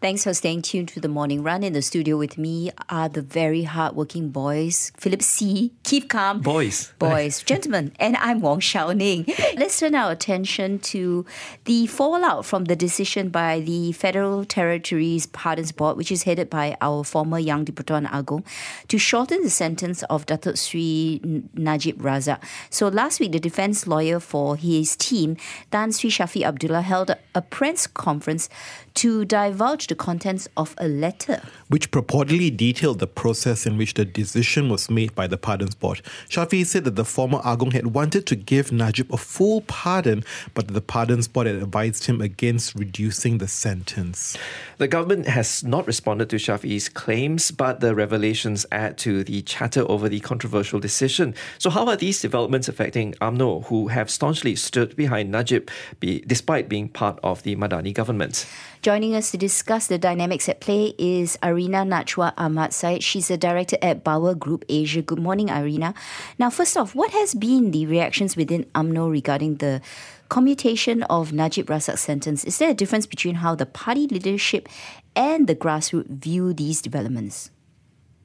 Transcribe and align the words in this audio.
Thanks 0.00 0.22
for 0.22 0.32
staying 0.32 0.62
tuned 0.62 0.86
to 0.90 1.00
the 1.00 1.08
morning 1.08 1.42
run. 1.42 1.64
In 1.64 1.72
the 1.72 1.82
studio 1.82 2.16
with 2.16 2.38
me 2.38 2.70
are 2.88 3.08
the 3.08 3.20
very 3.20 3.64
hardworking 3.64 4.28
boys, 4.28 4.92
Philip 4.96 5.22
C. 5.22 5.72
Keep 5.82 6.08
calm. 6.08 6.40
Boys. 6.40 6.92
Boys. 7.00 7.42
Gentlemen. 7.42 7.90
And 7.98 8.16
I'm 8.18 8.40
Wong 8.40 8.60
Xiaoning. 8.60 9.26
Let's 9.58 9.80
turn 9.80 9.96
our 9.96 10.12
attention 10.12 10.78
to 10.94 11.26
the 11.64 11.88
fallout 11.88 12.46
from 12.46 12.66
the 12.66 12.76
decision 12.76 13.30
by 13.30 13.58
the 13.58 13.90
Federal 13.90 14.44
Territories 14.44 15.26
Pardons 15.26 15.72
Board, 15.72 15.96
which 15.96 16.12
is 16.12 16.22
headed 16.22 16.48
by 16.48 16.76
our 16.80 17.02
former 17.02 17.40
Yang 17.40 17.64
di-Pertuan 17.64 18.06
Agong, 18.06 18.44
to 18.86 18.98
shorten 18.98 19.42
the 19.42 19.50
sentence 19.50 20.04
of 20.04 20.26
Datuk 20.26 20.56
Sri 20.56 21.20
Najib 21.54 22.00
Razak. 22.00 22.40
So 22.70 22.86
last 22.86 23.18
week, 23.18 23.32
the 23.32 23.40
defense 23.40 23.88
lawyer 23.88 24.20
for 24.20 24.54
his 24.54 24.94
team, 24.94 25.36
Tan 25.72 25.90
Sri 25.90 26.08
Shafee 26.08 26.44
Abdullah, 26.46 26.82
held 26.82 27.10
a 27.34 27.42
press 27.42 27.88
conference 27.88 28.48
to 28.98 29.24
divulge 29.24 29.86
the 29.86 29.94
contents 29.94 30.48
of 30.56 30.74
a 30.78 30.88
letter. 30.88 31.40
Which 31.68 31.92
purportedly 31.92 32.56
detailed 32.56 32.98
the 32.98 33.06
process 33.06 33.64
in 33.64 33.76
which 33.76 33.94
the 33.94 34.04
decision 34.04 34.68
was 34.68 34.90
made 34.90 35.14
by 35.14 35.28
the 35.28 35.36
Pardons 35.36 35.76
Board. 35.76 36.02
Shafee 36.28 36.66
said 36.66 36.82
that 36.82 36.96
the 36.96 37.04
former 37.04 37.38
Agong 37.44 37.70
had 37.70 37.94
wanted 37.94 38.26
to 38.26 38.34
give 38.34 38.72
Najib 38.72 39.14
a 39.14 39.16
full 39.16 39.60
pardon, 39.60 40.24
but 40.52 40.66
the 40.66 40.80
Pardons 40.80 41.28
Board 41.28 41.46
had 41.46 41.56
advised 41.56 42.06
him 42.06 42.20
against 42.20 42.74
reducing 42.74 43.38
the 43.38 43.46
sentence. 43.46 44.36
The 44.78 44.88
government 44.88 45.28
has 45.28 45.62
not 45.62 45.86
responded 45.86 46.28
to 46.30 46.36
Shafee's 46.36 46.88
claims, 46.88 47.52
but 47.52 47.78
the 47.78 47.94
revelations 47.94 48.66
add 48.72 48.98
to 48.98 49.22
the 49.22 49.42
chatter 49.42 49.84
over 49.88 50.08
the 50.08 50.18
controversial 50.18 50.80
decision. 50.80 51.36
So, 51.58 51.70
how 51.70 51.86
are 51.86 51.96
these 51.96 52.20
developments 52.20 52.66
affecting 52.66 53.12
UMNO, 53.20 53.66
who 53.66 53.88
have 53.88 54.10
staunchly 54.10 54.56
stood 54.56 54.96
behind 54.96 55.30
Najib 55.30 55.70
be, 56.00 56.24
despite 56.26 56.68
being 56.68 56.88
part 56.88 57.20
of 57.22 57.44
the 57.44 57.54
Madani 57.54 57.94
government? 57.94 58.44
Joining 58.88 59.14
us 59.14 59.30
to 59.32 59.36
discuss 59.36 59.86
the 59.86 59.98
dynamics 59.98 60.48
at 60.48 60.60
play 60.60 60.94
is 60.96 61.36
Arinah 61.42 61.84
Najwa 61.84 62.32
Ahmad 62.38 62.72
Said. 62.72 63.04
She's 63.04 63.30
a 63.30 63.36
director 63.36 63.76
at 63.82 64.02
BowerGroup 64.02 64.64
Asia. 64.66 65.02
Good 65.02 65.18
morning, 65.18 65.48
Arinah. 65.48 65.94
Now, 66.38 66.48
first 66.48 66.74
off, 66.74 66.94
what 66.94 67.10
has 67.10 67.34
been 67.34 67.70
the 67.70 67.84
reactions 67.84 68.34
within 68.34 68.64
UMNO 68.74 69.10
regarding 69.10 69.56
the 69.56 69.82
commutation 70.30 71.02
of 71.02 71.34
Najib 71.34 71.66
Razak's 71.66 72.00
sentence? 72.00 72.44
Is 72.44 72.56
there 72.56 72.70
a 72.70 72.74
difference 72.74 73.04
between 73.04 73.34
how 73.34 73.54
the 73.54 73.66
party 73.66 74.06
leadership 74.06 74.70
and 75.14 75.46
the 75.46 75.54
grassroots 75.54 76.08
view 76.08 76.54
these 76.54 76.80
developments? 76.80 77.50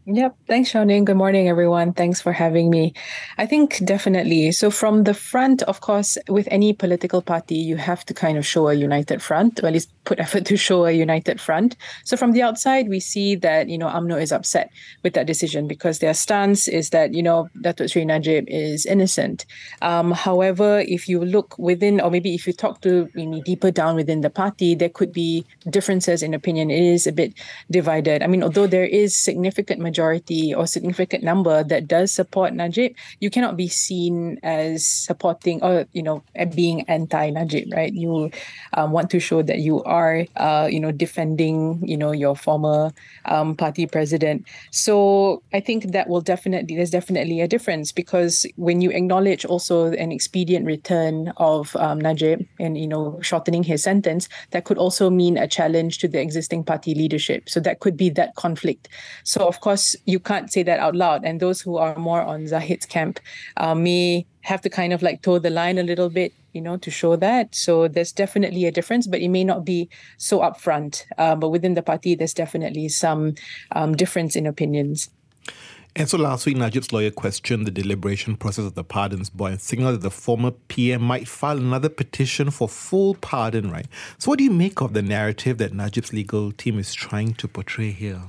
Yep. 0.06 0.36
Thanks, 0.48 0.74
Xiaoning. 0.74 1.06
Good 1.06 1.16
morning, 1.16 1.48
everyone. 1.48 1.94
Thanks 1.94 2.20
for 2.20 2.34
having 2.34 2.70
me. 2.70 2.94
I 3.38 3.46
think 3.46 3.80
definitely. 3.86 4.52
So, 4.52 4.70
from 4.70 5.06
the 5.06 5.14
front, 5.14 5.64
of 5.64 5.80
course, 5.80 6.18
with 6.28 6.46
any 6.52 6.74
political 6.74 7.22
party, 7.22 7.56
you 7.56 7.78
have 7.78 8.04
to 8.08 8.14
kind 8.14 8.38
of 8.38 8.46
show 8.46 8.68
a 8.68 8.74
united 8.74 9.22
front, 9.22 9.64
or 9.64 9.68
at 9.68 9.74
least 9.74 9.94
put 10.04 10.20
effort 10.26 10.46
to 10.48 10.58
show 10.58 10.86
a 10.86 10.92
united 10.92 11.40
front. 11.40 11.78
So, 12.04 12.18
from 12.18 12.34
the 12.34 12.42
outside, 12.42 12.90
we 12.90 13.00
see 13.00 13.36
that, 13.38 13.70
you 13.70 13.78
know, 13.78 13.88
UMNO 13.88 14.22
is 14.22 14.34
upset 14.34 14.72
with 15.04 15.14
that 15.14 15.26
decision 15.26 15.70
because 15.70 16.00
their 16.00 16.14
stance 16.14 16.68
is 16.68 16.90
that, 16.90 17.14
you 17.14 17.24
know, 17.24 17.48
Datuk 17.62 17.90
Sri 17.90 18.04
Najib 18.04 18.44
is 18.50 18.86
innocent. 18.86 19.46
Um, 19.82 20.12
however, 20.12 20.84
if 20.86 21.08
you 21.08 21.24
look 21.24 21.58
within, 21.58 22.02
or 22.02 22.12
maybe 22.12 22.36
if 22.36 22.46
you 22.46 22.52
talk 22.52 22.82
to 22.82 23.08
you 23.16 23.26
know, 23.26 23.42
deeper 23.44 23.72
down 23.72 23.96
within 23.96 24.20
the 24.20 24.30
party, 24.30 24.76
there 24.76 24.90
could 24.90 25.14
be 25.14 25.46
differences 25.70 26.22
in 26.22 26.34
opinion. 26.34 26.70
It 26.70 26.84
is 26.84 27.08
a 27.08 27.14
bit 27.14 27.34
divided. 27.72 28.22
I 28.22 28.28
mean, 28.28 28.44
although 28.44 28.68
there 28.68 28.84
is 28.84 29.16
significant 29.16 29.80
majority 29.94 30.56
or 30.58 30.66
significant 30.66 31.24
number 31.24 31.64
that 31.64 31.86
does 31.86 32.10
support 32.10 32.50
Najib, 32.58 32.98
you 33.22 33.30
cannot 33.30 33.54
be 33.54 33.70
seen 33.70 34.40
as 34.42 34.82
supporting 34.82 35.62
or 35.62 35.86
you 35.94 36.02
know 36.02 36.24
being 36.56 36.82
anti-Najib, 36.90 37.70
right? 37.70 37.94
You 37.94 38.34
um, 38.74 38.90
want 38.90 39.14
to 39.14 39.20
show 39.22 39.46
that 39.46 39.60
you 39.62 39.86
are 39.86 40.26
uh, 40.36 40.66
you 40.66 40.82
know 40.82 40.90
defending 40.90 41.86
you 41.86 41.94
know 41.94 42.10
your 42.10 42.34
former 42.34 42.90
um, 43.30 43.54
party 43.54 43.86
president. 43.86 44.50
So 44.72 45.44
I 45.54 45.60
think 45.62 45.94
that 45.94 46.10
will 46.10 46.26
definitely 46.26 46.74
there's 46.74 46.90
definitely 46.90 47.38
a 47.46 47.48
difference 47.48 47.94
because 47.94 48.50
when 48.58 48.82
you 48.82 48.90
acknowledge 48.90 49.46
also 49.46 49.94
an 49.94 50.10
expedient 50.12 50.66
return 50.66 51.30
of 51.38 51.76
um, 51.78 52.02
Najib 52.02 52.42
and 52.58 52.82
you 52.82 52.90
know 52.90 53.22
shortening 53.22 53.62
his 53.62 53.86
sentence, 53.86 54.26
that 54.58 54.66
could 54.66 54.82
also 54.82 55.14
mean 55.14 55.38
a 55.38 55.46
challenge 55.46 56.02
to 56.02 56.08
the 56.10 56.18
existing 56.18 56.66
party 56.66 56.98
leadership. 56.98 57.46
So 57.46 57.60
that 57.62 57.78
could 57.78 57.94
be 57.94 58.10
that 58.18 58.34
conflict. 58.34 58.90
So 59.22 59.46
of 59.46 59.62
course 59.62 59.83
course, 59.84 59.96
you 60.06 60.20
can't 60.20 60.52
say 60.52 60.64
that 60.64 60.80
out 60.80 60.96
loud. 60.96 61.24
And 61.24 61.40
those 61.40 61.62
who 61.62 61.78
are 61.78 61.96
more 61.96 62.22
on 62.22 62.48
Zahid's 62.48 62.86
camp 62.86 63.20
uh, 63.58 63.76
may 63.76 64.26
have 64.42 64.62
to 64.62 64.70
kind 64.70 64.94
of 64.94 65.02
like 65.02 65.22
toe 65.22 65.40
the 65.40 65.50
line 65.50 65.78
a 65.78 65.84
little 65.84 66.10
bit, 66.10 66.34
you 66.54 66.62
know, 66.62 66.78
to 66.78 66.92
show 66.92 67.16
that. 67.18 67.56
So 67.56 67.88
there's 67.88 68.12
definitely 68.12 68.66
a 68.66 68.72
difference, 68.72 69.08
but 69.08 69.22
it 69.22 69.30
may 69.30 69.44
not 69.44 69.66
be 69.66 69.90
so 70.18 70.40
upfront. 70.40 71.04
Uh, 71.18 71.36
but 71.36 71.50
within 71.50 71.74
the 71.76 71.84
party, 71.84 72.16
there's 72.16 72.34
definitely 72.34 72.90
some 72.90 73.36
um, 73.72 73.96
difference 73.96 74.36
in 74.36 74.48
opinions. 74.48 75.10
And 75.96 76.10
so 76.10 76.18
last 76.18 76.48
week, 76.48 76.58
Najib's 76.58 76.92
lawyer 76.92 77.12
questioned 77.12 77.68
the 77.68 77.72
deliberation 77.72 78.36
process 78.36 78.66
of 78.66 78.74
the 78.74 78.84
pardons 78.84 79.30
board 79.30 79.52
and 79.52 79.62
signaled 79.62 79.94
that 79.94 80.02
the 80.02 80.10
former 80.10 80.50
PM 80.50 81.04
might 81.04 81.28
file 81.28 81.58
another 81.58 81.90
petition 81.90 82.50
for 82.50 82.68
full 82.68 83.14
pardon, 83.14 83.70
right? 83.70 83.86
So, 84.18 84.32
what 84.32 84.40
do 84.40 84.44
you 84.44 84.50
make 84.50 84.82
of 84.82 84.94
the 84.94 85.04
narrative 85.04 85.60
that 85.60 85.72
Najib's 85.72 86.12
legal 86.12 86.52
team 86.52 86.80
is 86.80 86.96
trying 86.96 87.36
to 87.36 87.48
portray 87.48 87.92
here? 87.92 88.24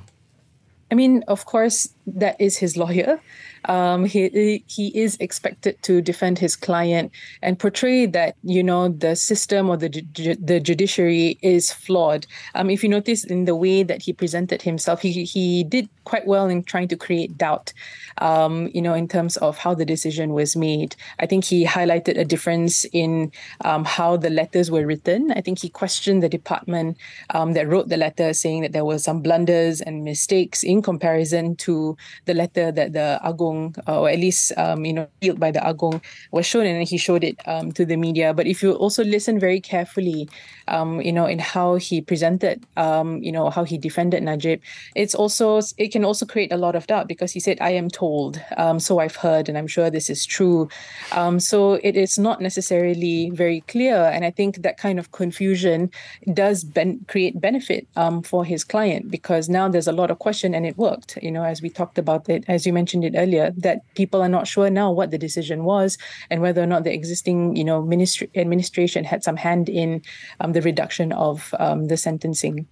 I 0.91 0.95
mean, 0.95 1.25
of 1.28 1.47
course, 1.47 1.89
that 2.06 2.41
is 2.41 2.56
his 2.59 2.77
lawyer. 2.77 3.21
Um, 3.67 4.05
he 4.05 4.62
he 4.67 4.89
is 4.89 5.17
expected 5.21 5.83
to 5.83 6.03
defend 6.03 6.39
his 6.39 6.55
client 6.55 7.12
and 7.41 7.59
portray 7.59 8.06
that 8.06 8.37
you 8.43 8.62
know 8.62 8.89
the 8.89 9.17
system 9.17 9.71
or 9.71 9.77
the 9.77 9.89
ju- 9.89 10.34
the 10.34 10.61
judiciary 10.61 11.39
is 11.41 11.72
flawed. 11.72 12.27
Um, 12.55 12.69
if 12.69 12.83
you 12.83 12.91
notice 12.91 13.25
in 13.25 13.47
the 13.47 13.56
way 13.56 13.83
that 13.83 14.03
he 14.03 14.12
presented 14.12 14.61
himself, 14.62 15.00
he 15.00 15.25
he 15.25 15.65
did 15.65 15.89
quite 16.05 16.27
well 16.27 16.49
in 16.49 16.62
trying 16.62 16.89
to 16.89 16.97
create 16.97 17.39
doubt. 17.39 17.72
Um, 18.19 18.71
you 18.75 18.83
know, 18.83 18.95
in 18.95 19.09
terms 19.09 19.37
of 19.39 19.59
how 19.59 19.75
the 19.75 19.84
decision 19.84 20.34
was 20.34 20.55
made. 20.55 20.95
I 21.19 21.27
think 21.27 21.45
he 21.45 21.65
highlighted 21.65 22.19
a 22.19 22.25
difference 22.25 22.84
in 22.93 23.33
um, 23.65 23.84
how 23.84 24.16
the 24.16 24.31
letters 24.31 24.71
were 24.71 24.87
written. 24.87 25.33
I 25.33 25.41
think 25.41 25.59
he 25.61 25.69
questioned 25.69 26.22
the 26.22 26.28
department 26.28 26.97
um, 27.31 27.55
that 27.55 27.66
wrote 27.66 27.89
the 27.89 27.97
letter, 27.97 28.33
saying 28.33 28.62
that 28.62 28.72
there 28.72 28.84
were 28.84 28.99
some 28.99 29.21
blunders 29.21 29.81
and 29.81 30.05
mistakes 30.05 30.62
in 30.62 30.73
comparison 30.82 31.56
to 31.56 31.96
the 32.24 32.34
letter 32.34 32.72
that 32.72 32.92
the 32.92 33.20
Agong, 33.24 33.76
uh, 33.86 34.00
or 34.00 34.08
at 34.08 34.18
least 34.18 34.52
um, 34.56 34.84
you 34.84 34.92
know, 34.92 35.08
sealed 35.22 35.40
by 35.40 35.50
the 35.50 35.60
Agong, 35.60 36.00
was 36.30 36.46
shown, 36.46 36.66
and 36.66 36.86
he 36.86 36.96
showed 36.96 37.24
it 37.24 37.36
um, 37.46 37.72
to 37.72 37.84
the 37.84 37.96
media. 37.96 38.34
But 38.34 38.46
if 38.46 38.62
you 38.62 38.72
also 38.72 39.04
listen 39.04 39.38
very 39.38 39.60
carefully, 39.60 40.28
um, 40.68 41.00
you 41.00 41.12
know, 41.12 41.26
in 41.26 41.38
how 41.38 41.76
he 41.76 42.00
presented, 42.00 42.64
um, 42.76 43.22
you 43.22 43.32
know, 43.32 43.50
how 43.50 43.64
he 43.64 43.78
defended 43.78 44.22
Najib, 44.22 44.60
it's 44.94 45.14
also 45.14 45.60
it 45.78 45.92
can 45.92 46.04
also 46.04 46.26
create 46.26 46.52
a 46.52 46.56
lot 46.56 46.74
of 46.74 46.86
doubt 46.86 47.08
because 47.08 47.32
he 47.32 47.41
said, 47.41 47.58
"I 47.60 47.70
am 47.70 47.88
told, 47.88 48.41
um, 48.56 48.80
so 48.80 48.98
I've 48.98 49.16
heard, 49.16 49.48
and 49.48 49.58
I'm 49.58 49.66
sure 49.66 49.91
this 49.91 50.08
is 50.10 50.24
true." 50.26 50.68
Um, 51.12 51.41
so 51.41 51.74
it 51.82 51.96
is 51.96 52.18
not 52.18 52.41
necessarily 52.41 53.30
very 53.30 53.62
clear, 53.62 53.96
and 53.96 54.24
I 54.24 54.30
think 54.30 54.62
that 54.62 54.78
kind 54.78 54.98
of 54.98 55.12
confusion 55.12 55.91
does 56.32 56.64
ben- 56.64 57.04
create 57.08 57.41
benefit 57.41 57.86
for 58.24 58.44
his 58.44 58.64
client 58.64 59.10
because 59.10 59.48
now 59.48 59.68
there's 59.68 59.88
a 59.88 59.92
lot 59.92 60.10
of 60.10 60.18
question, 60.18 60.54
and 60.54 60.63
it 60.64 60.76
worked. 60.78 61.19
You 61.22 61.30
know, 61.30 61.44
as 61.44 61.62
we 61.62 61.70
talked 61.70 61.98
about 61.98 62.28
it, 62.28 62.44
as 62.48 62.66
you 62.66 62.72
mentioned 62.72 63.04
it 63.04 63.14
earlier, 63.16 63.52
that 63.56 63.82
people 63.94 64.22
are 64.22 64.28
not 64.28 64.47
sure 64.47 64.70
now 64.70 64.91
what 64.91 65.10
the 65.10 65.19
decision 65.19 65.64
was 65.64 65.98
and 66.30 66.41
whether 66.41 66.62
or 66.62 66.66
not 66.66 66.84
the 66.84 66.92
existing, 66.92 67.56
you 67.56 67.64
know, 67.64 67.82
ministry 67.82 68.30
administration 68.34 69.04
had 69.04 69.24
some 69.24 69.36
hand 69.36 69.69
in 69.69 70.03
um, 70.41 70.53
the 70.53 70.62
reduction 70.62 71.12
of 71.12 71.54
um, 71.58 71.88
the 71.88 71.97
sentencing. 71.97 72.66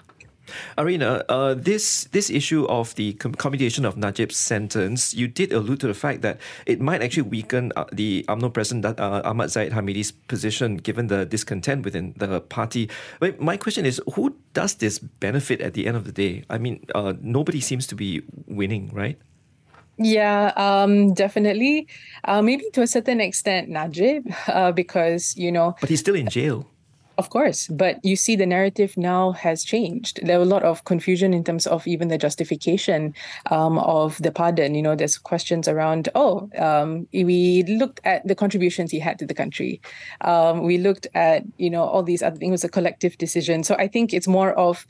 Arinah, 0.79 1.23
uh, 1.29 1.55
this 1.55 2.05
this 2.13 2.31
issue 2.31 2.65
of 2.67 2.95
the 2.95 3.15
commutation 3.15 3.85
of 3.85 3.97
Najib's 3.97 4.37
sentence, 4.37 5.15
you 5.15 5.29
did 5.29 5.53
allude 5.53 5.81
to 5.81 5.87
the 5.87 5.95
fact 5.95 6.23
that 6.23 6.39
it 6.67 6.81
might 6.81 7.03
actually 7.03 7.29
weaken 7.29 7.73
uh, 7.77 7.85
the 7.93 8.25
UMNO 8.29 8.53
president 8.53 8.99
uh, 8.99 9.23
Ahmad 9.25 9.51
Zahid 9.51 9.73
Hamidi's 9.73 10.13
position 10.13 10.77
given 10.77 11.07
the 11.09 11.25
discontent 11.27 11.85
within 11.85 12.15
the 12.17 12.41
party. 12.41 12.89
But 13.21 13.41
my 13.41 13.57
question 13.57 13.87
is, 13.87 14.01
who 14.15 14.35
does 14.55 14.75
this 14.75 14.99
benefit 14.99 15.61
at 15.61 15.75
the 15.75 15.87
end 15.87 15.97
of 15.97 16.05
the 16.05 16.13
day? 16.13 16.45
I 16.51 16.59
mean, 16.59 16.85
uh, 16.95 17.15
nobody 17.21 17.61
seems 17.61 17.87
to 17.89 17.95
be 17.95 18.23
winning, 18.47 18.91
right? 18.93 19.19
Yeah, 19.99 20.53
um, 20.57 21.15
definitely. 21.15 21.87
Uh, 22.25 22.43
maybe 22.43 22.65
to 22.73 22.83
a 22.83 22.87
certain 22.87 23.21
extent, 23.21 23.69
Najib, 23.69 24.27
uh, 24.49 24.73
because 24.73 25.37
you 25.37 25.53
know. 25.53 25.77
But 25.81 25.91
he's 25.91 26.01
still 26.01 26.15
in 26.17 26.29
jail. 26.29 26.67
Of 27.23 27.31
course, 27.31 27.69
but 27.69 28.05
you 28.05 28.17
see, 28.17 28.35
the 28.35 28.47
narrative 28.47 28.97
now 28.97 29.31
has 29.31 29.63
changed. 29.63 30.19
There 30.27 30.39
were 30.39 30.45
a 30.45 30.55
lot 30.57 30.65
of 30.65 30.85
confusion 30.85 31.33
in 31.33 31.45
terms 31.45 31.69
of 31.69 31.87
even 31.87 32.09
the 32.09 32.19
justification 32.19 33.15
um, 33.49 33.79
of 33.79 34.21
the 34.21 34.33
pardon. 34.33 34.75
You 34.75 34.83
know, 34.83 34.97
there's 34.97 35.19
questions 35.19 35.69
around, 35.69 36.09
oh, 36.17 36.51
um, 36.59 37.07
we 37.13 37.63
looked 37.79 38.01
at 38.03 38.27
the 38.27 38.35
contributions 38.35 38.91
he 38.91 38.99
had 38.99 39.21
to 39.21 39.27
the 39.27 39.35
country. 39.35 39.81
Um, 40.23 40.65
we 40.65 40.79
looked 40.79 41.07
at, 41.15 41.45
you 41.59 41.71
know, 41.71 41.85
all 41.85 42.03
these 42.03 42.25
other 42.25 42.35
things. 42.35 42.49
It 42.49 42.59
was 42.59 42.65
a 42.65 42.69
collective 42.69 43.17
decision. 43.19 43.63
So 43.63 43.77
I 43.77 43.87
think 43.87 44.13
it's 44.13 44.27
more 44.27 44.53
of 44.55 44.85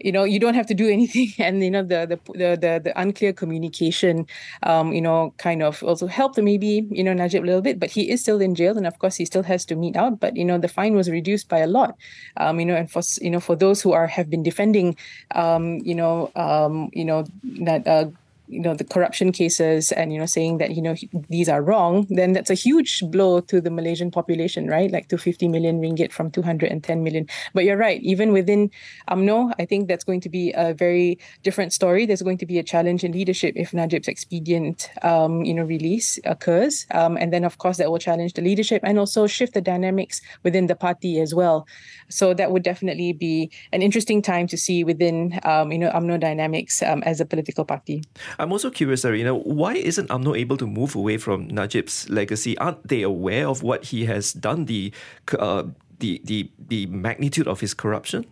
you 0.00 0.12
know 0.12 0.24
you 0.24 0.38
don't 0.38 0.54
have 0.54 0.66
to 0.66 0.74
do 0.74 0.88
anything. 0.96 1.32
And 1.38 1.62
you 1.62 1.70
know 1.70 1.82
the 1.82 2.06
the 2.06 2.18
the 2.32 2.80
the, 2.84 2.92
unclear 3.00 3.32
communication 3.32 4.26
um 4.62 4.92
you 4.92 5.00
know 5.00 5.34
kind 5.38 5.62
of 5.62 5.82
also 5.82 6.06
helped 6.06 6.38
maybe 6.38 6.86
you 6.90 7.04
know 7.04 7.12
Najib 7.12 7.44
a 7.44 7.46
little 7.46 7.62
bit 7.62 7.78
but 7.78 7.90
he 7.90 8.10
is 8.10 8.20
still 8.20 8.40
in 8.40 8.54
jail. 8.54 8.76
And 8.76 8.86
of 8.86 8.98
course 8.98 9.16
he 9.16 9.24
still 9.24 9.42
has 9.42 9.64
to 9.66 9.76
meet 9.76 9.96
out. 9.96 10.20
But 10.20 10.36
you 10.36 10.44
know 10.44 10.58
the 10.58 10.68
fine 10.68 10.94
was 10.94 11.10
reduced 11.10 11.48
by 11.48 11.58
a 11.58 11.66
lot. 11.66 11.96
Um 12.36 12.60
you 12.60 12.66
know 12.66 12.76
and 12.76 12.90
for 12.90 13.02
you 13.20 13.30
know 13.30 13.40
for 13.40 13.56
those 13.56 13.82
who 13.82 13.92
are 13.92 14.06
have 14.06 14.30
been 14.30 14.42
defending 14.42 14.96
um 15.34 15.78
you 15.84 15.94
know 15.94 16.30
um 16.36 16.90
you 16.92 17.04
know 17.04 17.24
that 17.60 17.86
uh 17.86 18.06
you 18.48 18.60
know 18.60 18.74
the 18.74 18.84
corruption 18.84 19.32
cases 19.32 19.92
and 19.92 20.12
you 20.12 20.18
know 20.18 20.26
saying 20.26 20.58
that 20.58 20.74
you 20.74 20.82
know 20.82 20.94
these 21.28 21.48
are 21.48 21.62
wrong 21.62 22.06
then 22.10 22.32
that's 22.32 22.50
a 22.50 22.54
huge 22.54 23.02
blow 23.10 23.40
to 23.40 23.60
the 23.60 23.70
malaysian 23.70 24.10
population 24.10 24.68
right? 24.68 24.90
Like 24.90 25.08
250 25.08 25.48
million 25.48 25.80
ringgit 25.80 26.12
from 26.12 26.30
210 26.30 27.02
million. 27.02 27.26
But 27.54 27.64
you're 27.64 27.76
right 27.76 28.00
even 28.02 28.32
within 28.32 28.70
umno 29.10 29.52
i 29.58 29.64
think 29.64 29.88
that's 29.88 30.04
going 30.04 30.20
to 30.20 30.28
be 30.28 30.52
a 30.52 30.74
very 30.74 31.18
different 31.42 31.72
story. 31.72 32.06
There's 32.06 32.22
going 32.22 32.38
to 32.38 32.46
be 32.46 32.58
a 32.58 32.62
challenge 32.62 33.04
in 33.04 33.12
leadership 33.12 33.54
if 33.56 33.72
najib's 33.72 34.08
expedient 34.08 34.90
um, 35.02 35.44
you 35.44 35.54
know 35.54 35.64
release 35.64 36.18
occurs. 36.24 36.86
Um, 36.92 37.16
and 37.16 37.32
then 37.32 37.44
of 37.44 37.58
course 37.58 37.76
that 37.78 37.90
will 37.90 37.98
challenge 37.98 38.34
the 38.34 38.42
leadership 38.42 38.82
and 38.84 38.98
also 38.98 39.26
shift 39.26 39.54
the 39.54 39.60
dynamics 39.60 40.20
within 40.42 40.66
the 40.66 40.76
party 40.76 41.20
as 41.20 41.34
well. 41.34 41.66
So 42.08 42.34
that 42.34 42.50
would 42.52 42.62
definitely 42.62 43.12
be 43.12 43.50
an 43.72 43.82
interesting 43.82 44.22
time 44.22 44.46
to 44.48 44.56
see 44.56 44.84
within 44.84 45.38
um, 45.44 45.72
you 45.72 45.78
know 45.78 45.90
umno 45.90 46.18
dynamics 46.18 46.82
um, 46.82 47.02
as 47.02 47.20
a 47.20 47.26
political 47.26 47.64
party 47.64 48.02
I'm 48.38 48.52
also 48.52 48.70
curious, 48.70 49.04
Arinah, 49.04 49.44
why 49.44 49.74
isn't 49.74 50.08
UMNO 50.10 50.38
able 50.38 50.56
to 50.58 50.66
move 50.66 50.94
away 50.94 51.16
from 51.16 51.48
Najib's 51.48 52.08
legacy? 52.10 52.56
Aren't 52.58 52.86
they 52.86 53.02
aware 53.02 53.48
of 53.48 53.62
what 53.62 53.84
he 53.86 54.04
has 54.06 54.32
done, 54.32 54.66
the, 54.66 54.92
uh, 55.38 55.64
the, 55.98 56.20
the, 56.24 56.50
the 56.58 56.86
magnitude 56.86 57.48
of 57.48 57.60
his 57.60 57.74
corruption? 57.74 58.26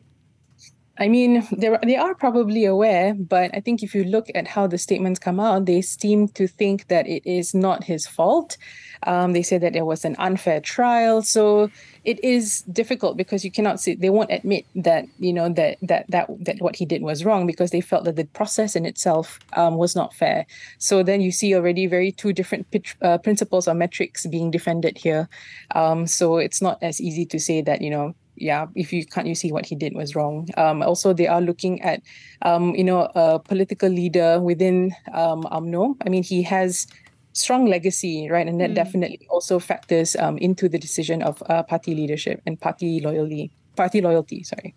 I 0.96 1.08
mean, 1.08 1.46
they 1.50 1.96
are 1.96 2.14
probably 2.14 2.64
aware, 2.64 3.14
but 3.14 3.50
I 3.52 3.60
think 3.60 3.82
if 3.82 3.94
you 3.94 4.04
look 4.04 4.28
at 4.34 4.46
how 4.46 4.68
the 4.68 4.78
statements 4.78 5.18
come 5.18 5.40
out, 5.40 5.66
they 5.66 5.82
seem 5.82 6.28
to 6.28 6.46
think 6.46 6.86
that 6.86 7.08
it 7.08 7.28
is 7.28 7.52
not 7.52 7.82
his 7.82 8.06
fault. 8.06 8.56
Um, 9.02 9.32
they 9.32 9.42
say 9.42 9.58
that 9.58 9.72
there 9.72 9.84
was 9.84 10.04
an 10.04 10.14
unfair 10.18 10.60
trial, 10.60 11.20
so 11.20 11.68
it 12.04 12.22
is 12.22 12.62
difficult 12.62 13.16
because 13.16 13.44
you 13.44 13.50
cannot 13.50 13.80
see 13.80 13.94
they 13.94 14.08
won't 14.08 14.30
admit 14.30 14.66
that 14.76 15.04
you 15.18 15.32
know 15.32 15.48
that 15.50 15.78
that 15.82 16.06
that 16.08 16.26
that 16.40 16.60
what 16.60 16.76
he 16.76 16.86
did 16.86 17.02
was 17.02 17.24
wrong 17.24 17.46
because 17.46 17.70
they 17.70 17.80
felt 17.80 18.04
that 18.04 18.16
the 18.16 18.24
process 18.26 18.76
in 18.76 18.86
itself 18.86 19.40
um, 19.54 19.76
was 19.76 19.94
not 19.94 20.14
fair. 20.14 20.46
So 20.78 21.02
then 21.02 21.20
you 21.20 21.32
see 21.32 21.54
already 21.54 21.86
very 21.86 22.12
two 22.12 22.32
different 22.32 22.70
pit, 22.70 22.94
uh, 23.02 23.18
principles 23.18 23.68
or 23.68 23.74
metrics 23.74 24.26
being 24.26 24.50
defended 24.50 24.96
here. 24.96 25.28
Um, 25.74 26.06
so 26.06 26.38
it's 26.38 26.62
not 26.62 26.78
as 26.82 27.00
easy 27.00 27.26
to 27.26 27.38
say 27.38 27.60
that 27.62 27.82
you 27.82 27.90
know 27.90 28.14
yeah, 28.36 28.66
if 28.74 28.92
you 28.92 29.06
can't 29.06 29.26
you 29.26 29.34
see 29.34 29.52
what 29.52 29.66
he 29.66 29.74
did 29.74 29.94
was 29.94 30.14
wrong. 30.14 30.48
Um, 30.56 30.82
also, 30.82 31.12
they 31.12 31.26
are 31.26 31.40
looking 31.40 31.80
at, 31.82 32.02
um, 32.42 32.74
you 32.74 32.84
know, 32.84 33.08
a 33.14 33.38
political 33.38 33.88
leader 33.88 34.40
within 34.40 34.92
um, 35.12 35.44
UMNO. 35.44 35.96
I 36.04 36.08
mean, 36.08 36.22
he 36.22 36.42
has 36.42 36.86
strong 37.32 37.66
legacy, 37.66 38.28
right, 38.30 38.46
and 38.46 38.60
that 38.60 38.70
mm. 38.70 38.74
definitely 38.74 39.26
also 39.28 39.58
factors 39.58 40.16
um, 40.16 40.38
into 40.38 40.68
the 40.68 40.78
decision 40.78 41.22
of 41.22 41.42
uh, 41.48 41.62
party 41.62 41.94
leadership 41.94 42.40
and 42.46 42.60
party 42.60 43.00
loyalty. 43.00 43.50
Party 43.76 44.00
loyalty, 44.00 44.42
sorry. 44.42 44.74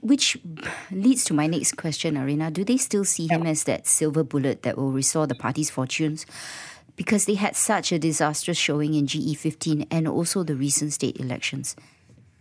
Which 0.00 0.36
leads 0.90 1.24
to 1.24 1.34
my 1.34 1.46
next 1.46 1.78
question, 1.78 2.16
Arinah. 2.16 2.52
Do 2.52 2.62
they 2.62 2.76
still 2.76 3.06
see 3.06 3.26
him 3.26 3.46
as 3.46 3.64
that 3.64 3.86
silver 3.86 4.22
bullet 4.22 4.62
that 4.62 4.76
will 4.76 4.92
restore 4.92 5.26
the 5.26 5.34
party's 5.34 5.70
fortunes? 5.70 6.26
Because 6.94 7.24
they 7.24 7.34
had 7.34 7.56
such 7.56 7.90
a 7.90 7.98
disastrous 7.98 8.58
showing 8.58 8.92
in 8.92 9.06
GE15 9.06 9.86
and 9.90 10.06
also 10.06 10.42
the 10.42 10.56
recent 10.56 10.92
state 10.92 11.18
elections. 11.18 11.74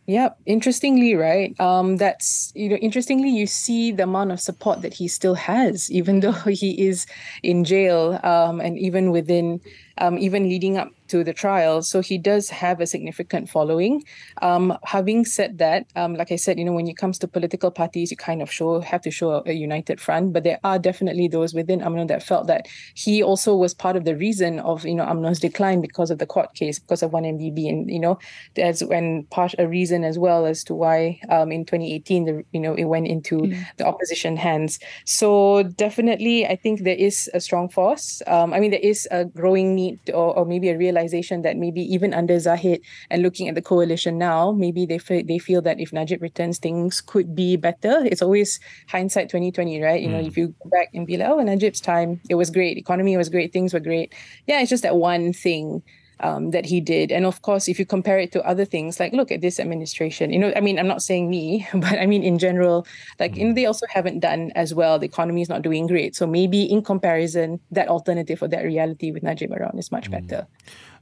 Yep. 0.06 0.38
Interestingly, 0.46 1.16
right? 1.16 1.58
Um, 1.62 1.96
that's 1.96 2.52
you 2.56 2.68
know, 2.68 2.76
interestingly, 2.76 3.30
you 3.30 3.48
see 3.48 3.92
the 3.92 4.04
amount 4.04 4.32
of 4.34 4.42
support 4.42 4.82
that 4.82 4.94
he 4.94 5.08
still 5.08 5.36
has, 5.36 5.90
even 5.90 6.20
though 6.22 6.32
he 6.34 6.88
is 6.88 7.06
in 7.42 7.64
jail, 7.64 8.20
um, 8.24 8.60
and 8.60 8.78
even 8.78 9.12
within, 9.12 9.62
um, 10.00 10.18
even 10.18 10.44
leading 10.50 10.78
up 10.78 10.90
to 11.14 11.24
the 11.24 11.32
trial. 11.32 11.84
So 11.84 12.02
he 12.02 12.18
does 12.18 12.50
have 12.50 12.82
a 12.82 12.88
significant 12.88 13.48
following. 13.48 14.04
Um, 14.42 14.76
having 14.84 15.26
said 15.26 15.60
that, 15.60 15.86
um, 15.96 16.16
like 16.16 16.32
I 16.32 16.38
said, 16.38 16.58
you 16.58 16.66
know, 16.66 16.72
when 16.72 16.88
it 16.88 16.98
comes 16.98 17.20
to 17.20 17.28
political 17.28 17.70
parties, 17.70 18.10
you 18.10 18.18
kind 18.18 18.42
of 18.42 18.52
show 18.52 18.82
have 18.82 19.04
to 19.04 19.12
show 19.12 19.30
a, 19.30 19.44
a 19.46 19.54
united 19.54 20.02
front. 20.02 20.34
But 20.34 20.44
there 20.44 20.60
are 20.64 20.80
definitely 20.80 21.28
those 21.28 21.54
within 21.54 21.82
UMNO 21.82 22.08
that 22.08 22.24
felt 22.24 22.48
that 22.48 22.68
he 22.96 23.22
also 23.22 23.56
was 23.56 23.76
part 23.76 23.96
of 23.96 24.06
the 24.06 24.16
reason 24.16 24.60
of 24.62 24.88
you 24.88 24.96
know 24.96 25.06
UMNO's 25.06 25.40
decline 25.40 25.82
because 25.82 26.10
of 26.10 26.18
the 26.18 26.26
court 26.26 26.56
case, 26.56 26.80
because 26.80 27.04
of 27.04 27.12
1MDB, 27.12 27.70
and 27.70 27.92
you 27.92 28.00
know, 28.00 28.18
that's 28.56 28.84
when 28.84 29.26
part 29.26 29.54
a 29.60 29.68
reason 29.68 30.04
as 30.04 30.18
well 30.18 30.48
as 30.48 30.64
to 30.64 30.74
why 30.74 31.20
um, 31.30 31.52
in 31.52 31.64
2018 31.64 32.26
the 32.26 32.44
you 32.54 32.60
know 32.60 32.74
it 32.74 32.86
went 32.86 33.06
into 33.06 33.38
mm. 33.38 33.66
the 33.78 33.86
opposition 33.86 34.36
hands. 34.36 34.80
So 35.06 35.62
definitely, 35.78 36.48
I 36.48 36.56
think 36.56 36.82
there 36.82 36.98
is 36.98 37.30
a 37.36 37.40
strong 37.40 37.70
force. 37.70 38.24
Um, 38.26 38.52
I 38.52 38.60
mean, 38.60 38.72
there 38.72 38.88
is 38.92 39.08
a 39.12 39.26
growing 39.26 39.76
need 39.76 40.00
or, 40.10 40.36
or 40.38 40.44
maybe 40.44 40.70
a 40.70 40.78
realization 40.78 41.03
realization 41.04 41.42
that 41.42 41.58
maybe 41.58 41.82
even 41.82 42.14
under 42.14 42.40
Zahid 42.40 42.82
and 43.10 43.22
looking 43.22 43.48
at 43.50 43.56
the 43.56 43.62
coalition 43.62 44.18
now, 44.18 44.52
maybe 44.52 44.86
they 44.86 44.98
feel, 44.98 45.24
they 45.26 45.40
feel 45.40 45.62
that 45.62 45.80
if 45.80 45.92
Najib 45.92 46.22
returns, 46.22 46.60
things 46.60 47.02
could 47.02 47.36
be 47.36 47.58
better. 47.58 48.04
It's 48.06 48.22
always 48.22 48.60
hindsight 48.88 49.30
2020, 49.30 49.82
right? 49.82 50.02
You 50.02 50.08
mm. 50.08 50.12
know, 50.12 50.20
if 50.20 50.38
you 50.38 50.56
go 50.64 50.70
back 50.70 50.90
and 50.94 51.06
be 51.06 51.18
like, 51.18 51.30
oh, 51.30 51.42
Najib's 51.42 51.82
time, 51.82 52.22
it 52.30 52.36
was 52.36 52.50
great. 52.50 52.78
Economy 52.78 53.18
was 53.18 53.30
great. 53.30 53.52
Things 53.52 53.74
were 53.74 53.80
great. 53.80 54.14
Yeah, 54.48 54.62
it's 54.62 54.70
just 54.70 54.84
that 54.84 54.96
one 54.96 55.34
thing 55.34 55.84
um, 56.24 56.52
that 56.52 56.66
he 56.66 56.80
did. 56.80 57.12
And 57.12 57.26
of 57.26 57.42
course, 57.42 57.68
if 57.68 57.78
you 57.78 57.86
compare 57.86 58.18
it 58.18 58.32
to 58.32 58.42
other 58.44 58.66
things, 58.66 59.00
like 59.00 59.14
look 59.14 59.32
at 59.32 59.42
this 59.42 59.60
administration, 59.60 60.32
you 60.32 60.40
know, 60.40 60.54
I 60.56 60.62
mean, 60.62 60.80
I'm 60.80 60.88
not 60.88 61.04
saying 61.04 61.30
me, 61.30 61.68
but 61.74 62.00
I 62.00 62.06
mean, 62.06 62.24
in 62.24 62.40
general, 62.40 62.88
like, 63.20 63.36
mm. 63.36 63.54
they 63.54 63.66
also 63.66 63.86
haven't 63.90 64.20
done 64.20 64.52
as 64.56 64.74
well. 64.74 64.98
The 64.98 65.06
economy 65.06 65.42
is 65.42 65.50
not 65.50 65.62
doing 65.62 65.86
great. 65.86 66.16
So 66.16 66.26
maybe 66.26 66.64
in 66.64 66.82
comparison, 66.82 67.60
that 67.72 67.90
alternative 67.90 68.42
or 68.42 68.48
that 68.48 68.64
reality 68.64 69.12
with 69.12 69.24
Najib 69.24 69.52
around 69.52 69.78
is 69.78 69.92
much 69.92 70.10
mm. 70.10 70.28
better. 70.28 70.48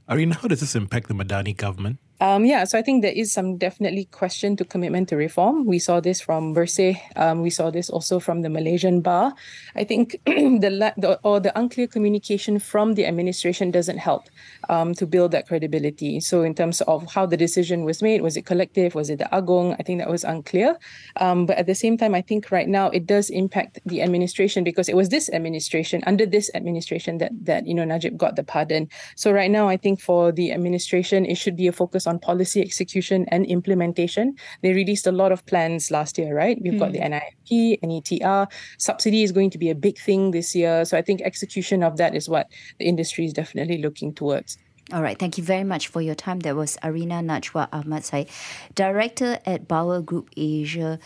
Arinah, 0.08 0.34
how 0.34 0.48
does 0.48 0.60
this 0.60 0.74
impact 0.74 1.08
the 1.08 1.14
Madani 1.14 1.56
government? 1.56 1.98
Um, 2.20 2.44
yeah, 2.44 2.62
so 2.64 2.78
I 2.78 2.82
think 2.82 3.02
there 3.02 3.12
is 3.12 3.32
some 3.32 3.56
definitely 3.56 4.04
question 4.04 4.56
to 4.56 4.64
commitment 4.64 5.08
to 5.08 5.16
reform. 5.16 5.66
We 5.66 5.80
saw 5.80 5.98
this 5.98 6.20
from 6.20 6.54
Bersih. 6.54 6.96
Um, 7.16 7.42
we 7.42 7.50
saw 7.50 7.70
this 7.70 7.90
also 7.90 8.20
from 8.20 8.42
the 8.42 8.48
Malaysian 8.48 9.00
Bar. 9.00 9.34
I 9.74 9.82
think 9.82 10.12
the, 10.26 10.92
the 10.96 11.18
or 11.24 11.40
the 11.40 11.56
unclear 11.58 11.88
communication 11.88 12.60
from 12.60 12.94
the 12.94 13.06
administration 13.06 13.72
doesn't 13.72 13.98
help 13.98 14.28
um, 14.68 14.94
to 14.94 15.06
build 15.06 15.32
that 15.32 15.48
credibility. 15.48 16.20
So 16.20 16.42
in 16.42 16.54
terms 16.54 16.80
of 16.82 17.10
how 17.12 17.26
the 17.26 17.36
decision 17.36 17.84
was 17.84 18.02
made, 18.02 18.22
was 18.22 18.36
it 18.36 18.46
collective? 18.46 18.94
Was 18.94 19.10
it 19.10 19.18
the 19.18 19.28
Agong? 19.36 19.74
I 19.80 19.82
think 19.82 19.98
that 19.98 20.08
was 20.08 20.22
unclear. 20.22 20.78
Um, 21.16 21.46
but 21.46 21.56
at 21.56 21.66
the 21.66 21.74
same 21.74 21.96
time, 21.98 22.14
I 22.14 22.22
think 22.22 22.52
right 22.52 22.68
now 22.68 22.88
it 22.90 23.04
does 23.04 23.30
impact 23.30 23.80
the 23.84 24.00
administration 24.00 24.62
because 24.62 24.88
it 24.88 24.94
was 24.94 25.08
this 25.08 25.28
administration 25.30 26.04
under 26.06 26.26
this 26.26 26.50
administration 26.54 27.18
that 27.18 27.32
that 27.42 27.66
you 27.66 27.74
know 27.74 27.84
Najib 27.84 28.16
got 28.16 28.36
the 28.36 28.44
pardon. 28.44 28.88
So 29.16 29.32
right 29.32 29.50
now, 29.50 29.68
I 29.68 29.76
think 29.76 30.00
for 30.00 30.30
the 30.30 30.52
administration, 30.52 31.26
it 31.26 31.34
should 31.34 31.56
be 31.56 31.66
a 31.66 31.72
focus 31.72 32.06
on 32.06 32.11
on 32.12 32.18
policy 32.18 32.60
execution 32.60 33.24
and 33.28 33.46
implementation. 33.46 34.36
They 34.62 34.72
released 34.72 35.06
a 35.06 35.12
lot 35.12 35.32
of 35.32 35.44
plans 35.46 35.90
last 35.90 36.18
year, 36.18 36.36
right? 36.36 36.58
We've 36.62 36.74
mm. 36.74 36.78
got 36.78 36.92
the 36.92 37.00
hmm. 37.00 37.12
NIP, 37.12 37.80
NETR. 37.82 38.46
Subsidy 38.78 39.22
is 39.22 39.32
going 39.32 39.50
to 39.50 39.58
be 39.58 39.70
a 39.70 39.74
big 39.74 39.98
thing 39.98 40.30
this 40.30 40.54
year. 40.54 40.84
So 40.84 40.96
I 40.98 41.02
think 41.02 41.22
execution 41.22 41.82
of 41.82 41.96
that 41.96 42.14
is 42.14 42.28
what 42.28 42.48
the 42.78 42.84
industry 42.84 43.24
is 43.24 43.32
definitely 43.32 43.78
looking 43.78 44.14
towards. 44.14 44.58
All 44.92 45.00
right, 45.00 45.18
thank 45.18 45.38
you 45.38 45.44
very 45.44 45.64
much 45.64 45.88
for 45.88 46.02
your 46.02 46.14
time. 46.14 46.40
That 46.40 46.54
was 46.54 46.76
Arinah 46.82 47.24
Najwa 47.24 47.66
Ahmad 47.72 48.04
Said, 48.04 48.28
Director 48.74 49.38
at 49.46 49.66
BowerGroup 49.66 50.28
Asia, 50.36 50.98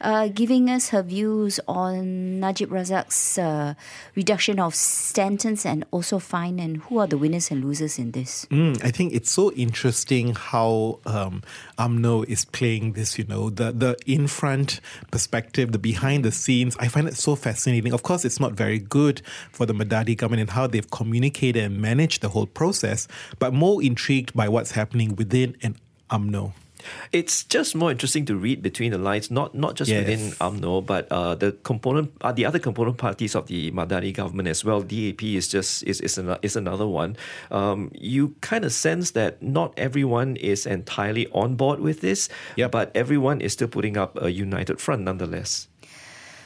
uh, 0.00 0.28
giving 0.28 0.70
us 0.70 0.88
her 0.88 1.02
views 1.02 1.60
on 1.68 2.40
Najib 2.40 2.70
Razak's 2.70 3.36
uh, 3.36 3.74
reduction 4.14 4.58
of 4.58 4.74
sentence 4.74 5.66
and 5.66 5.84
also 5.90 6.18
fine, 6.18 6.58
and 6.58 6.78
who 6.84 6.96
are 6.96 7.06
the 7.06 7.18
winners 7.18 7.50
and 7.50 7.62
losers 7.62 7.98
in 7.98 8.12
this. 8.12 8.46
Mm, 8.50 8.82
I 8.82 8.90
think 8.90 9.12
it's 9.12 9.30
so 9.30 9.52
interesting 9.52 10.34
how 10.34 11.00
um, 11.04 11.42
UMNO 11.78 12.26
is 12.26 12.46
playing 12.46 12.94
this, 12.94 13.18
you 13.18 13.24
know, 13.24 13.50
the, 13.50 13.72
the 13.72 13.94
in 14.06 14.26
front 14.26 14.80
perspective, 15.10 15.72
the 15.72 15.78
behind 15.78 16.24
the 16.24 16.32
scenes. 16.32 16.78
I 16.78 16.88
find 16.88 17.06
it 17.06 17.16
so 17.18 17.36
fascinating. 17.36 17.92
Of 17.92 18.04
course, 18.04 18.24
it's 18.24 18.40
not 18.40 18.54
very 18.54 18.78
good 18.78 19.20
for 19.52 19.66
the 19.66 19.74
Madani 19.74 20.16
government 20.16 20.40
and 20.40 20.50
how 20.50 20.66
they've 20.66 20.90
communicated 20.90 21.62
and 21.62 21.78
managed 21.78 22.22
the 22.22 22.30
whole 22.30 22.46
process 22.46 23.06
but 23.38 23.52
more 23.52 23.82
intrigued 23.82 24.34
by 24.34 24.48
what's 24.48 24.72
happening 24.72 25.16
within 25.16 25.56
an 25.62 25.76
UMNO. 26.10 26.52
It's 27.12 27.44
just 27.44 27.74
more 27.74 27.90
interesting 27.90 28.26
to 28.26 28.36
read 28.36 28.62
between 28.62 28.92
the 28.92 28.98
lines, 28.98 29.30
not 29.30 29.54
not 29.54 29.74
just 29.74 29.90
yes. 29.90 30.06
within 30.06 30.32
UMNO, 30.32 30.84
but 30.84 31.08
uh, 31.10 31.34
the 31.34 31.52
component, 31.64 32.12
uh, 32.20 32.32
the 32.32 32.44
other 32.44 32.58
component 32.58 32.98
parties 32.98 33.34
of 33.34 33.46
the 33.46 33.70
Madani 33.72 34.12
government 34.12 34.48
as 34.48 34.64
well. 34.64 34.82
DAP 34.82 35.22
is 35.22 35.48
just 35.48 35.82
is 35.84 36.00
is, 36.00 36.18
an, 36.18 36.36
is 36.42 36.56
another 36.56 36.86
one. 36.86 37.16
Um, 37.50 37.90
you 37.94 38.34
kind 38.40 38.64
of 38.64 38.72
sense 38.72 39.12
that 39.12 39.42
not 39.42 39.72
everyone 39.76 40.36
is 40.36 40.66
entirely 40.66 41.26
on 41.32 41.56
board 41.56 41.80
with 41.80 42.00
this, 42.00 42.28
yep. 42.56 42.70
but 42.70 42.90
everyone 42.94 43.40
is 43.40 43.52
still 43.52 43.68
putting 43.68 43.96
up 43.96 44.20
a 44.20 44.30
united 44.30 44.80
front 44.80 45.02
nonetheless 45.02 45.68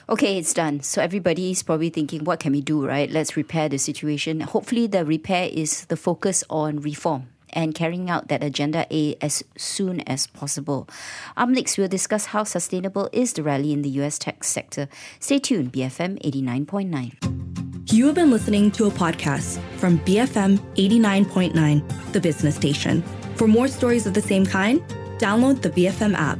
okay, 0.08 0.38
it's 0.38 0.54
done. 0.54 0.80
So 0.80 1.02
everybody 1.02 1.50
is 1.50 1.62
probably 1.62 1.90
thinking, 1.90 2.24
what 2.24 2.40
can 2.40 2.52
we 2.52 2.60
do, 2.60 2.86
right? 2.86 3.10
Let's 3.10 3.36
repair 3.36 3.68
the 3.68 3.78
situation. 3.78 4.40
Hopefully, 4.40 4.86
the 4.86 5.04
repair 5.04 5.48
is 5.52 5.84
the 5.86 5.96
focus 5.96 6.44
on 6.48 6.80
reform 6.80 7.28
and 7.50 7.74
carrying 7.74 8.10
out 8.10 8.28
that 8.28 8.42
Agenda 8.42 8.86
A 8.90 9.16
as 9.20 9.42
soon 9.56 10.00
as 10.02 10.26
possible. 10.26 10.88
Up 11.36 11.48
next, 11.48 11.78
we'll 11.78 11.88
discuss 11.88 12.26
how 12.26 12.44
sustainable 12.44 13.08
is 13.12 13.32
the 13.32 13.42
rally 13.42 13.72
in 13.72 13.82
the 13.82 13.90
US 14.00 14.18
tech 14.18 14.44
sector. 14.44 14.88
Stay 15.20 15.38
tuned, 15.38 15.72
BFM 15.72 16.22
89.9. 16.22 17.92
You 17.92 18.06
have 18.06 18.16
been 18.16 18.30
listening 18.30 18.70
to 18.72 18.86
a 18.86 18.90
podcast 18.90 19.58
from 19.78 19.98
BFM 20.00 20.58
89.9, 20.74 22.12
the 22.12 22.20
business 22.20 22.54
station. 22.54 23.02
For 23.36 23.48
more 23.48 23.66
stories 23.66 24.06
of 24.06 24.12
the 24.12 24.20
same 24.20 24.44
kind, 24.44 24.82
download 25.18 25.62
the 25.62 25.70
BFM 25.70 26.14
app. 26.14 26.38